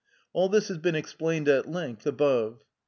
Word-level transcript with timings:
All 0.33 0.49
this 0.49 0.67
has 0.69 0.79
been 0.79 0.95
explained 0.95 1.47
at 1.47 1.69
length 1.69 2.07
above. 2.07 2.63